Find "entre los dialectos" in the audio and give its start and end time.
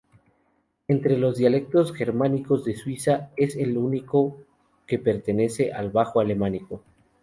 0.87-1.93